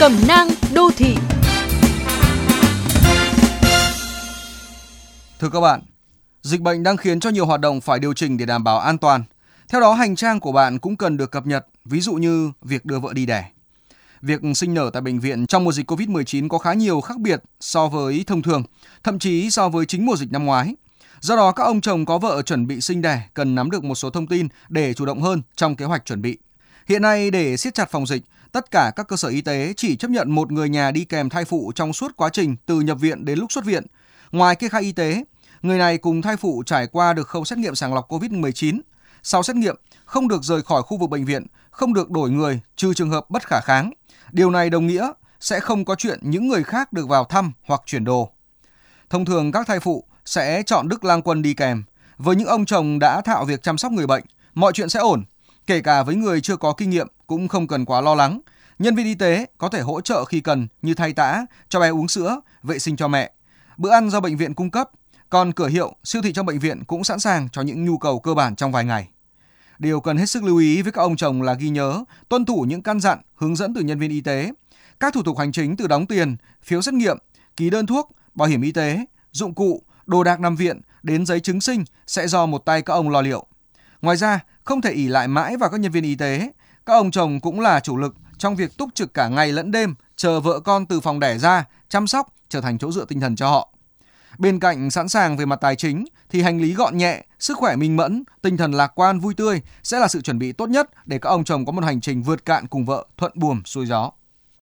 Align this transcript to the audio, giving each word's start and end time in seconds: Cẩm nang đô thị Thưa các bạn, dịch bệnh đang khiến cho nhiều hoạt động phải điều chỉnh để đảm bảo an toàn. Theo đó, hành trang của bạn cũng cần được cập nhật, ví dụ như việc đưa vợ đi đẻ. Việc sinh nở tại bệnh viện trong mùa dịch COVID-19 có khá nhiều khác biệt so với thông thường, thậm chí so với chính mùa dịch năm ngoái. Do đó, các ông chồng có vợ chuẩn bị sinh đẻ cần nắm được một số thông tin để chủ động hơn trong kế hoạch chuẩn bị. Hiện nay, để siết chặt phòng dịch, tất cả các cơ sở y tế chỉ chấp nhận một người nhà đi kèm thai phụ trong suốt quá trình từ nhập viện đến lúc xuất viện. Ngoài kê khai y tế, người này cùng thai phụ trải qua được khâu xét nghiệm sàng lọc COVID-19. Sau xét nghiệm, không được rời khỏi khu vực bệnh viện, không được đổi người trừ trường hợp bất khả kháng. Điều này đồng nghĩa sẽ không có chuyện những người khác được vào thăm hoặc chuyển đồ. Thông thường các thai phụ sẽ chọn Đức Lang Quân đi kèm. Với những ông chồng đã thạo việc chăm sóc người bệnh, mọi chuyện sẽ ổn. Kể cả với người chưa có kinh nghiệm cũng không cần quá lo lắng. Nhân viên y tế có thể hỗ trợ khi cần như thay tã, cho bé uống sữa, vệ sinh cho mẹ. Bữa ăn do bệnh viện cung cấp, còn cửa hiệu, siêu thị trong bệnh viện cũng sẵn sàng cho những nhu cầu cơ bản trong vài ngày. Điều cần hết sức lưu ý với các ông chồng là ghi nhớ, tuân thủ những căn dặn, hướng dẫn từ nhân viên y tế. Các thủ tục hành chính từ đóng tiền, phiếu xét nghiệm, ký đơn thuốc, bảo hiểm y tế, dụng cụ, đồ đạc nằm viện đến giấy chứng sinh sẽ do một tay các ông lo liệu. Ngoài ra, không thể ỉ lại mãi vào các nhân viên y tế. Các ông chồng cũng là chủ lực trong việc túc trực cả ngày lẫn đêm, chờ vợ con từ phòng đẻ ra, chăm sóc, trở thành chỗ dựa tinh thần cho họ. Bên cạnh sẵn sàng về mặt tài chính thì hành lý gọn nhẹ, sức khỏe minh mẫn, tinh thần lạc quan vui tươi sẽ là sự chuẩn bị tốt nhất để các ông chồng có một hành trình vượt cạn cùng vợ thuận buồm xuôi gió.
Cẩm 0.00 0.12
nang 0.28 0.48
đô 0.74 0.90
thị 0.96 1.14
Thưa 5.38 5.48
các 5.52 5.60
bạn, 5.60 5.80
dịch 6.42 6.60
bệnh 6.60 6.82
đang 6.82 6.96
khiến 6.96 7.20
cho 7.20 7.30
nhiều 7.30 7.46
hoạt 7.46 7.60
động 7.60 7.80
phải 7.80 7.98
điều 7.98 8.14
chỉnh 8.14 8.36
để 8.36 8.46
đảm 8.46 8.64
bảo 8.64 8.78
an 8.78 8.98
toàn. 8.98 9.24
Theo 9.68 9.80
đó, 9.80 9.92
hành 9.92 10.16
trang 10.16 10.40
của 10.40 10.52
bạn 10.52 10.78
cũng 10.78 10.96
cần 10.96 11.16
được 11.16 11.30
cập 11.30 11.46
nhật, 11.46 11.66
ví 11.84 12.00
dụ 12.00 12.14
như 12.14 12.52
việc 12.62 12.84
đưa 12.84 12.98
vợ 12.98 13.12
đi 13.12 13.26
đẻ. 13.26 13.44
Việc 14.22 14.40
sinh 14.54 14.74
nở 14.74 14.90
tại 14.92 15.02
bệnh 15.02 15.20
viện 15.20 15.46
trong 15.46 15.64
mùa 15.64 15.72
dịch 15.72 15.90
COVID-19 15.90 16.48
có 16.48 16.58
khá 16.58 16.72
nhiều 16.72 17.00
khác 17.00 17.18
biệt 17.18 17.42
so 17.60 17.88
với 17.88 18.24
thông 18.26 18.42
thường, 18.42 18.62
thậm 19.02 19.18
chí 19.18 19.50
so 19.50 19.68
với 19.68 19.86
chính 19.86 20.06
mùa 20.06 20.16
dịch 20.16 20.32
năm 20.32 20.44
ngoái. 20.44 20.74
Do 21.20 21.36
đó, 21.36 21.52
các 21.52 21.64
ông 21.64 21.80
chồng 21.80 22.06
có 22.06 22.18
vợ 22.18 22.42
chuẩn 22.42 22.66
bị 22.66 22.80
sinh 22.80 23.02
đẻ 23.02 23.28
cần 23.34 23.54
nắm 23.54 23.70
được 23.70 23.84
một 23.84 23.94
số 23.94 24.10
thông 24.10 24.26
tin 24.26 24.48
để 24.68 24.94
chủ 24.94 25.04
động 25.04 25.22
hơn 25.22 25.42
trong 25.56 25.76
kế 25.76 25.84
hoạch 25.84 26.04
chuẩn 26.04 26.22
bị. 26.22 26.38
Hiện 26.90 27.02
nay, 27.02 27.30
để 27.30 27.56
siết 27.56 27.74
chặt 27.74 27.90
phòng 27.90 28.06
dịch, 28.06 28.22
tất 28.52 28.70
cả 28.70 28.92
các 28.96 29.08
cơ 29.08 29.16
sở 29.16 29.28
y 29.28 29.40
tế 29.40 29.72
chỉ 29.76 29.96
chấp 29.96 30.10
nhận 30.10 30.30
một 30.30 30.52
người 30.52 30.68
nhà 30.68 30.90
đi 30.90 31.04
kèm 31.04 31.28
thai 31.28 31.44
phụ 31.44 31.72
trong 31.74 31.92
suốt 31.92 32.16
quá 32.16 32.28
trình 32.32 32.56
từ 32.66 32.80
nhập 32.80 32.98
viện 33.00 33.24
đến 33.24 33.38
lúc 33.38 33.52
xuất 33.52 33.64
viện. 33.64 33.86
Ngoài 34.32 34.56
kê 34.56 34.68
khai 34.68 34.82
y 34.82 34.92
tế, 34.92 35.24
người 35.62 35.78
này 35.78 35.98
cùng 35.98 36.22
thai 36.22 36.36
phụ 36.36 36.62
trải 36.66 36.86
qua 36.86 37.12
được 37.12 37.28
khâu 37.28 37.44
xét 37.44 37.58
nghiệm 37.58 37.74
sàng 37.74 37.94
lọc 37.94 38.08
COVID-19. 38.12 38.80
Sau 39.22 39.42
xét 39.42 39.56
nghiệm, 39.56 39.76
không 40.04 40.28
được 40.28 40.42
rời 40.42 40.62
khỏi 40.62 40.82
khu 40.82 40.96
vực 40.96 41.10
bệnh 41.10 41.24
viện, 41.24 41.46
không 41.70 41.94
được 41.94 42.10
đổi 42.10 42.30
người 42.30 42.60
trừ 42.76 42.94
trường 42.94 43.10
hợp 43.10 43.30
bất 43.30 43.46
khả 43.46 43.60
kháng. 43.60 43.92
Điều 44.32 44.50
này 44.50 44.70
đồng 44.70 44.86
nghĩa 44.86 45.12
sẽ 45.40 45.60
không 45.60 45.84
có 45.84 45.94
chuyện 45.94 46.18
những 46.22 46.48
người 46.48 46.62
khác 46.62 46.92
được 46.92 47.08
vào 47.08 47.24
thăm 47.24 47.52
hoặc 47.66 47.82
chuyển 47.86 48.04
đồ. 48.04 48.30
Thông 49.10 49.24
thường 49.24 49.52
các 49.52 49.66
thai 49.66 49.80
phụ 49.80 50.04
sẽ 50.24 50.62
chọn 50.62 50.88
Đức 50.88 51.04
Lang 51.04 51.22
Quân 51.22 51.42
đi 51.42 51.54
kèm. 51.54 51.84
Với 52.18 52.36
những 52.36 52.48
ông 52.48 52.64
chồng 52.64 52.98
đã 52.98 53.20
thạo 53.20 53.44
việc 53.44 53.62
chăm 53.62 53.78
sóc 53.78 53.92
người 53.92 54.06
bệnh, 54.06 54.24
mọi 54.54 54.72
chuyện 54.72 54.88
sẽ 54.88 55.00
ổn. 55.00 55.24
Kể 55.66 55.80
cả 55.80 56.02
với 56.02 56.14
người 56.14 56.40
chưa 56.40 56.56
có 56.56 56.72
kinh 56.72 56.90
nghiệm 56.90 57.08
cũng 57.26 57.48
không 57.48 57.66
cần 57.66 57.84
quá 57.84 58.00
lo 58.00 58.14
lắng. 58.14 58.40
Nhân 58.78 58.94
viên 58.94 59.06
y 59.06 59.14
tế 59.14 59.46
có 59.58 59.68
thể 59.68 59.80
hỗ 59.80 60.00
trợ 60.00 60.24
khi 60.24 60.40
cần 60.40 60.68
như 60.82 60.94
thay 60.94 61.12
tã, 61.12 61.46
cho 61.68 61.80
bé 61.80 61.88
uống 61.88 62.08
sữa, 62.08 62.40
vệ 62.62 62.78
sinh 62.78 62.96
cho 62.96 63.08
mẹ. 63.08 63.32
Bữa 63.76 63.90
ăn 63.90 64.10
do 64.10 64.20
bệnh 64.20 64.36
viện 64.36 64.54
cung 64.54 64.70
cấp, 64.70 64.90
còn 65.30 65.52
cửa 65.52 65.68
hiệu, 65.68 65.94
siêu 66.04 66.22
thị 66.22 66.32
trong 66.32 66.46
bệnh 66.46 66.58
viện 66.58 66.84
cũng 66.84 67.04
sẵn 67.04 67.18
sàng 67.18 67.48
cho 67.52 67.62
những 67.62 67.84
nhu 67.84 67.98
cầu 67.98 68.20
cơ 68.20 68.34
bản 68.34 68.56
trong 68.56 68.72
vài 68.72 68.84
ngày. 68.84 69.08
Điều 69.78 70.00
cần 70.00 70.16
hết 70.16 70.26
sức 70.26 70.42
lưu 70.42 70.58
ý 70.58 70.82
với 70.82 70.92
các 70.92 71.02
ông 71.02 71.16
chồng 71.16 71.42
là 71.42 71.54
ghi 71.54 71.68
nhớ, 71.68 72.04
tuân 72.28 72.44
thủ 72.44 72.64
những 72.68 72.82
căn 72.82 73.00
dặn, 73.00 73.18
hướng 73.34 73.56
dẫn 73.56 73.74
từ 73.74 73.80
nhân 73.80 73.98
viên 73.98 74.10
y 74.10 74.20
tế. 74.20 74.52
Các 75.00 75.14
thủ 75.14 75.22
tục 75.22 75.38
hành 75.38 75.52
chính 75.52 75.76
từ 75.76 75.86
đóng 75.86 76.06
tiền, 76.06 76.36
phiếu 76.62 76.82
xét 76.82 76.94
nghiệm, 76.94 77.18
ký 77.56 77.70
đơn 77.70 77.86
thuốc, 77.86 78.10
bảo 78.34 78.48
hiểm 78.48 78.62
y 78.62 78.72
tế, 78.72 79.04
dụng 79.32 79.54
cụ, 79.54 79.82
đồ 80.06 80.24
đạc 80.24 80.40
nằm 80.40 80.56
viện 80.56 80.80
đến 81.02 81.26
giấy 81.26 81.40
chứng 81.40 81.60
sinh 81.60 81.84
sẽ 82.06 82.28
do 82.28 82.46
một 82.46 82.58
tay 82.58 82.82
các 82.82 82.94
ông 82.94 83.10
lo 83.10 83.20
liệu. 83.20 83.46
Ngoài 84.02 84.16
ra, 84.16 84.40
không 84.70 84.80
thể 84.80 84.92
ỉ 84.92 85.08
lại 85.08 85.28
mãi 85.28 85.56
vào 85.56 85.70
các 85.70 85.80
nhân 85.80 85.92
viên 85.92 86.04
y 86.04 86.14
tế. 86.14 86.52
Các 86.86 86.92
ông 86.94 87.10
chồng 87.10 87.40
cũng 87.40 87.60
là 87.60 87.80
chủ 87.80 87.96
lực 87.96 88.14
trong 88.38 88.56
việc 88.56 88.76
túc 88.76 88.94
trực 88.94 89.14
cả 89.14 89.28
ngày 89.28 89.52
lẫn 89.52 89.70
đêm, 89.70 89.94
chờ 90.16 90.40
vợ 90.40 90.60
con 90.60 90.86
từ 90.86 91.00
phòng 91.00 91.20
đẻ 91.20 91.38
ra, 91.38 91.64
chăm 91.88 92.06
sóc, 92.06 92.34
trở 92.48 92.60
thành 92.60 92.78
chỗ 92.78 92.92
dựa 92.92 93.04
tinh 93.04 93.20
thần 93.20 93.36
cho 93.36 93.48
họ. 93.48 93.74
Bên 94.38 94.60
cạnh 94.60 94.90
sẵn 94.90 95.08
sàng 95.08 95.36
về 95.36 95.46
mặt 95.46 95.58
tài 95.60 95.76
chính 95.76 96.04
thì 96.30 96.42
hành 96.42 96.60
lý 96.60 96.74
gọn 96.74 96.96
nhẹ, 96.96 97.24
sức 97.38 97.56
khỏe 97.58 97.76
minh 97.76 97.96
mẫn, 97.96 98.24
tinh 98.42 98.56
thần 98.56 98.72
lạc 98.72 98.92
quan 98.94 99.20
vui 99.20 99.34
tươi 99.34 99.62
sẽ 99.82 99.98
là 99.98 100.08
sự 100.08 100.22
chuẩn 100.22 100.38
bị 100.38 100.52
tốt 100.52 100.68
nhất 100.68 100.90
để 101.06 101.18
các 101.18 101.28
ông 101.28 101.44
chồng 101.44 101.66
có 101.66 101.72
một 101.72 101.84
hành 101.84 102.00
trình 102.00 102.22
vượt 102.22 102.44
cạn 102.44 102.66
cùng 102.66 102.84
vợ 102.84 103.06
thuận 103.16 103.32
buồm 103.34 103.62
xuôi 103.64 103.86
gió. 103.86 104.10